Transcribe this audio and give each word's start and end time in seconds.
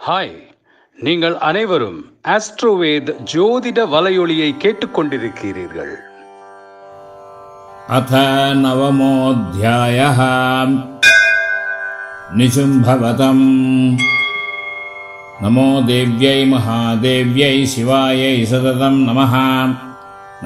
Hi 0.00 0.34
நீங்கள் 0.98 1.36
அனைவரும் 1.46 1.96
ஆஸ்ட்ரோவேத் 2.32 3.08
ஜோதிட 3.30 3.78
வலையொலியை 3.94 4.50
கேட்டுக்கொண்டிருக்கிறீர்கள். 4.62 5.94
அத 7.96 8.20
நவமோத்தியாய 8.62 9.98
நிசும்பவதம் 12.38 13.44
நமோ 15.42 15.68
தேவ்யை 15.90 16.38
மகாதேவ்யை 16.52 17.56
சிவாயை 17.74 18.34
சததம் 18.52 19.02
நம 19.10 19.28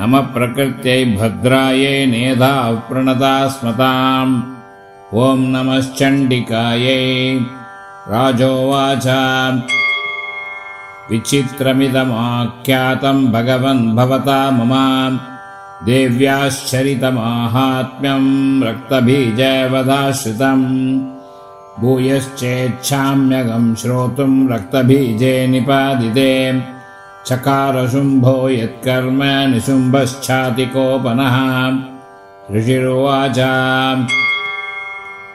நம 0.01 0.25
பிரகிருத்தை 0.35 0.99
பத்ராயை 1.21 1.97
நேதா 2.17 2.55
பிரணதா 2.89 3.37
ஸ்மதாம். 3.55 4.35
ஓம் 5.25 5.47
நமச்சண்டிகாயை 5.55 7.01
राजोवाच। 8.09 9.07
विचित्रमिदमाख्यातं 11.11 13.33
भगवन् 13.33 13.97
भवता 13.97 14.51
मम। 14.51 15.19
देव्याश्चरितमाहात्म्यम् 15.87 18.65
रक्तबीजवदाश्रितम् 18.65 21.01
भूयश्चेच्छाम्यगम् 21.81 23.77
श्रोतुम् 23.77 24.51
रक्तबीजे 24.51 25.47
निपादिते। 25.47 26.63
चकारशुम्भो 27.27 28.49
यत्कर्म 28.49 29.23
निशुम्भश्चातिकोपनः। 29.23 31.37
ऋषिरुवाच 32.57 33.39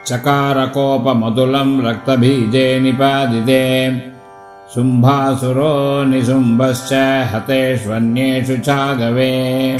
चकारकोपमतुलम् 0.06 1.86
रक्तबीजे 1.86 2.80
निपादिते 2.80 3.92
शुम्भासुरो 4.74 6.04
निशुम्भश्च 6.04 6.90
हतेष्वन्येषु 7.34 8.56
चागवे। 8.56 9.78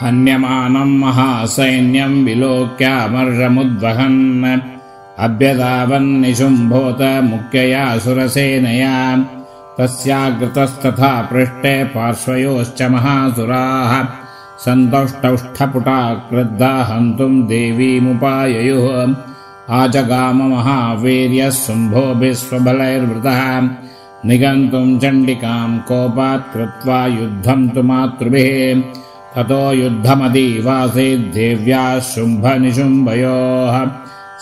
हन्यमानम् 0.00 0.98
महासैन्यम् 0.98 2.24
विलोक्यामर्षमुद्वहन्। 2.24 4.60
अभ्यधावन्निशुम्भोत 5.18 7.02
मुख्यया 7.02 7.98
सुरसेनया 7.98 9.24
तस्याग्रतस्तथा 9.78 11.22
पृष्ठे 11.22 11.84
पार्श्वयोश्च 11.84 12.82
महासुराः 12.82 14.25
सन्तौष्टौष्ठपुटा 14.64 16.14
क्रुद्धा 16.14 16.84
हन्तुम् 16.84 17.48
देवीमुपाययुः। 17.48 19.14
आजगाममहावीर्यः 19.70 21.50
शुम्भोभिः 21.50 22.34
स्वबलैर्वृतः 22.34 23.68
निगन्तुम् 24.24 25.00
चण्डिकाम् 25.00 25.78
कोपात् 25.78 26.54
कृत्वा 26.54 27.06
युद्धम् 27.06 27.70
तु 27.70 27.82
मातृभिः। 27.82 28.82
ततो 29.34 29.72
युद्धमतीवासीद्देव्याः 29.72 32.00
शुम्भनिशुम्भयोः 32.00 33.86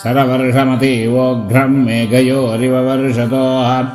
सरवर्षमतीवोघ्रम् 0.03 1.87
मेघयोरिव 1.87 2.79
वर्षतोः 2.79 3.87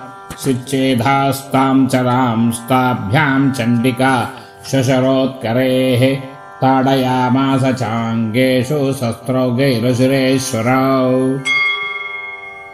शिच्छेधास्ताम् 0.44 1.88
चरांस्ताभ्याम् 1.88 3.52
चण्डिका 3.52 4.30
शशरोत्करेः 4.68 6.22
ताडयामास 6.62 7.62
चाङ्गेषु 7.62 8.94
शस्त्रौगैरसुरेश्वरौ। 8.94 11.40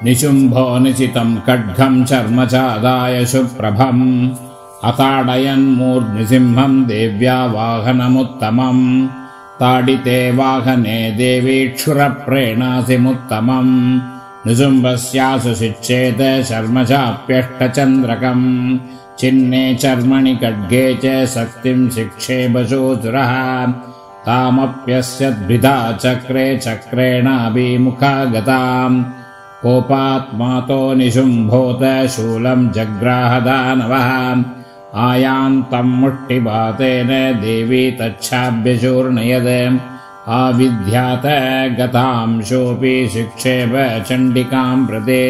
निशुम्भो 0.04 0.80
निशितम् 0.80 1.38
खड्गम् 1.38 2.06
चर्म 2.06 2.46
चादाय 2.46 3.26
शुप्रभम्। 3.26 4.30
अताडयन्मूर्ध्निसिंहम् 4.84 6.86
देव्या 6.86 7.46
वाहनमुत्तमम् 7.46 9.08
ताडिते 9.60 10.32
वाहने 10.32 11.12
देवीक्षुरप्रेणासिमुत्तमम् 11.12 14.00
निशुम्भस्यासु 14.48 15.56
शिच्छेत 15.56 16.46
शर्म 16.46 16.84
चाप्यष्टचन्द्रकम् 16.84 18.78
चिह्ने 19.20 19.64
चर्मणि 19.82 20.36
खड्गे 20.42 20.86
च 21.04 21.26
शक्तिम् 21.34 21.90
शिक्षे 21.96 22.48
बशोचुरः 22.54 23.32
तामप्यस्यद्भिधा 24.26 25.76
चक्रे 26.04 26.46
चक्रेणाभिमुखा 26.66 28.14
गताम् 28.34 29.04
कोपात्मातो 29.62 30.82
निशुम्भोत 31.00 31.84
शूलम् 32.16 32.70
जग्राहदानवः। 32.76 34.10
आयान्तम् 35.06 35.98
मुष्टिपातेन 36.02 37.08
देवी 37.42 37.84
तच्छाभ्यशूर्णयद 38.00 39.48
आविध्यात 40.40 41.26
गतांशोऽपि 41.80 42.96
शिक्षेप 43.14 43.74
चण्डिकाम् 44.10 44.88
प्रते 44.88 45.24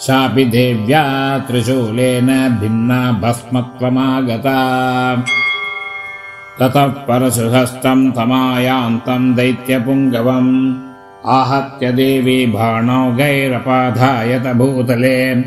सापि 0.00 0.44
देव्या 0.44 1.38
त्रिशूलेन 1.38 2.56
भिन्ना 2.60 3.12
भस्मत्वमागता। 3.12 5.24
ततः 6.60 6.86
परशुहस्तम् 6.86 8.12
तमायान्तम् 8.12 9.34
दैत्यपुङ्गवम् 9.34 10.74
आहत्य 11.26 11.92
देवी 11.92 12.46
बाणौगैरपाधायत 12.46 14.56
भूतले। 14.56 15.42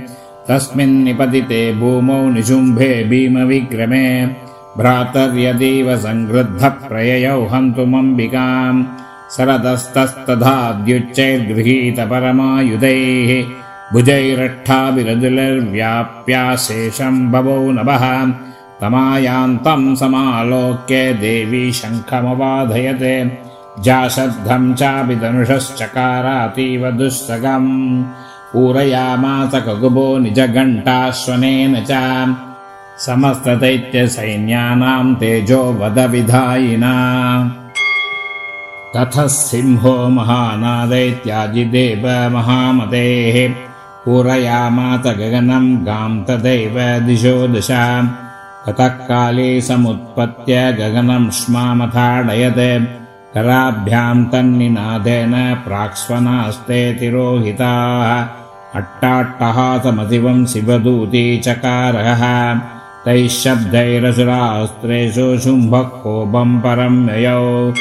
तस्मिन्निपतिते 0.50 1.76
भूमौ 1.76 2.30
निशुम्भे 2.30 3.04
भीमविक्रमे। 3.04 4.36
भ्रातर्यदीव 4.78 5.98
सङ्गृद्धः 5.98 6.70
प्रययौ 6.70 7.46
हन्तुमम्बिकाम्। 7.46 8.86
सरतस्तस्तथाद्युच्चैर्गृहीत 9.30 12.00
परमायुधैः 13.94 14.34
भुजैरट्ठाभिरदुलर्व्याप्याशेषम् 14.38 17.32
बभौ 17.32 17.72
नभः 17.72 18.34
तमायान्तम् 18.82 19.96
समालोक्य 19.96 21.14
देवी 21.14 21.72
शङ्खमवाधयते। 21.72 23.38
जाशब्दम् 23.80 24.74
चापि 24.74 25.16
धनुषश्चकारातीव 25.16 26.92
दुःसगम्। 26.92 28.04
पूरयामास 28.54 29.56
ककुबो 29.56 30.18
निजघण्टाश्वनेन 30.18 31.86
च। 31.92 32.36
समस्तदैत्यसैन्यानाम् 33.00 35.16
तेजो 35.16 35.74
वदविधायिना 35.74 36.94
ततः 38.96 39.28
सिंहो 39.28 40.10
महानादैत्याजिदेव 40.10 42.34
महामतेः 42.34 43.63
पूरयामास 44.06 45.00
गगनम् 45.00 45.86
गाम् 45.86 46.26
तदैव 46.26 47.06
दिशो 47.06 47.48
दशा 47.48 48.16
ततः 48.66 48.88
काले 48.88 49.62
समुत्पत्य 49.62 50.74
गगनम् 50.74 51.32
श्मामथाडयत्। 51.32 53.34
कराभ्याम् 53.34 54.26
तन्निनादेन 54.26 55.56
प्राक्स्वनास्ते 55.56 56.94
तिरोहिताः। 56.94 58.80
अट्टाट्टहासमतिवम् 58.80 60.46
शिवदूती 60.46 61.38
चकारः। 61.38 62.60
तैः 63.06 63.28
शब्दैरसुरास्त्रेषु 63.28 65.40
शुम्भः 65.40 65.82
कोपम् 65.82 66.60
परम् 66.60 67.10
ययौ। 67.10 67.74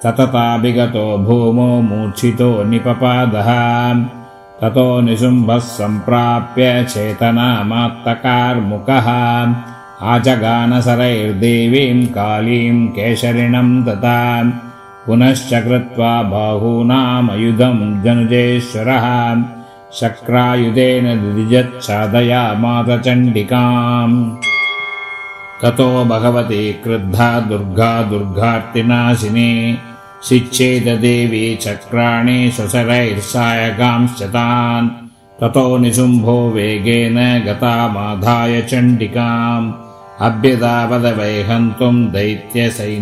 सतताभिगतो 0.02 1.18
भूमो 1.18 1.80
मूर्छितो 1.80 2.64
निपपादः। 2.64 4.04
ततो 4.60 5.00
निशुम्भः 5.00 5.58
सम्प्राप्य 5.58 6.84
चेतनामात्तकार्मुकः। 6.84 9.54
आजगानसरैर्देवीम् 10.02 12.06
कालीम् 12.06 12.88
केशरिणम् 12.88 13.86
तथा 13.86 14.52
पुनश्च 15.06 15.50
कृत्वा 15.64 16.12
बाहूनामयुधम् 16.32 17.80
जनुजेश्वरः 18.04 19.06
शक्रायुधेन 19.98 21.06
दिदिजच्छादयामात 21.22 22.88
चण्डिकाम् 23.04 24.14
ततो 25.62 25.88
भगवती 26.12 26.64
क्रुद्धा 26.84 27.28
दुर्गा 27.50 27.92
दुर्गार्तिनाशिनी 28.10 29.50
शिच्छेददेवी 30.28 31.44
चक्राणि 31.64 32.38
स्वशरैर्सायकांश्च 32.56 34.20
तान् 34.34 34.88
ततो 35.40 35.66
निशुम्भो 35.84 36.36
वेगेन 36.56 37.18
गतामाधाय 37.46 38.54
चण्डिकाम्। 38.70 39.72
अभ्यदापदवैहन्तुम् 40.26 42.08
दैत्यसैन्यसमावृतः 42.16 42.94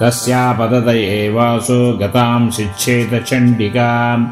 तस्यापतत 0.00 0.88
एवासु 0.88 1.92
गताम् 1.92 2.50
शिच्छेत 2.50 3.24
चण्डिकाम् 3.24 4.26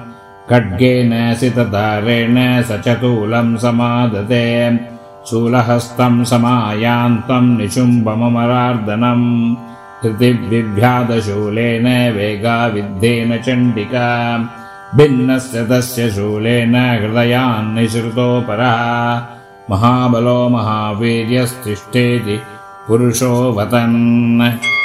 खड्गेन 0.51 1.35
सितधारेण 1.35 2.63
स 2.63 2.83
चतुलम् 2.85 3.59
समादते। 3.59 4.79
शूलहस्तम् 5.31 6.25
समायान्तम् 6.25 7.59
निशुम्भममरार्दनम् 7.59 9.57
हृतिविभ्यादशूलेन 10.03 12.17
वेगाविद्धेन 12.17 13.39
चण्डिका। 13.39 14.39
भिन्नस्य 14.95 15.65
तस्य 15.65 16.11
शूलेन 16.11 16.77
हृदयान्निसृतोपरः 16.77 19.23
महाबलो 19.71 20.49
महावीर्यस्तिष्ठेति 20.49 22.41
पुरुषो 22.89 23.53
वतन् 23.53 24.80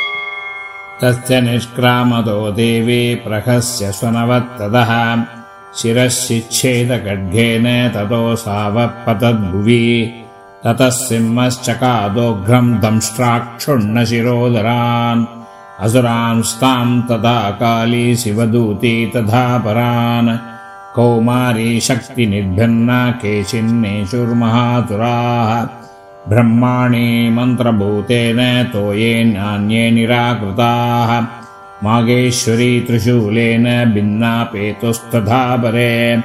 तस्य 1.02 1.42
निष्क्रामतो 1.42 2.52
देवी 2.52 3.16
प्रहस्य 3.16 3.92
स्वनवत्तदः। 3.92 5.24
शिरः 5.76 6.10
शिच्छेदखड्गेन 6.10 7.90
ततो 7.90 8.36
सावपतद्भुवि। 8.36 10.14
ततः 10.64 10.90
सिंहश्चकादोघ्रम् 10.90 12.80
दंष्ट्राक्षुण्णशिरोदरान्। 12.80 15.26
असुरांस्ताम् 15.80 17.04
तथा 17.04 17.52
काली 17.52 18.16
शिवदूती 18.16 19.06
तथा 19.06 19.58
परान्। 19.58 20.38
कौमारी 20.96 21.80
शक्तिनिर्भिन्ना 21.80 23.12
केशिन्नेषुर्महातुराः 23.12 25.85
ब्रह्माणि 26.30 27.30
मन्त्रभूतेन 27.30 28.70
तोयेनान्ये 28.74 29.92
निराकृताः। 29.92 31.28
मागेश्वरी 31.84 32.82
त्रिशूलेन 32.82 33.94
भिन्नापेतुस्तथा 33.94 35.58
परे। 35.58 36.22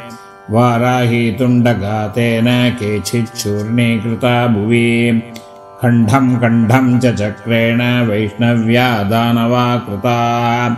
वाराही 0.50 1.32
तुण्डघातेन 1.32 2.70
केचिच्चूर्णीकृता 2.70 4.46
भुवि। 4.46 5.22
खण्डम् 5.82 6.40
कण्ठम् 6.40 7.00
च 7.00 7.06
चक्रेण 7.06 8.06
वैष्णव्या 8.06 9.02
दानवा 9.02 9.76
कृता 9.76 10.76